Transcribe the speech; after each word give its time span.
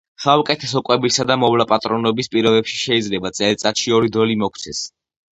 საუკეთესო 0.23 0.79
კვებისა 0.85 1.25
და 1.31 1.35
მოვლა-პატრონობის 1.41 2.29
პირობებში 2.35 2.79
შეიძლება 2.85 3.31
წელიწადში 3.41 3.93
ორი 3.99 4.11
დოლი 4.17 4.39
მოგვცეს. 4.45 4.81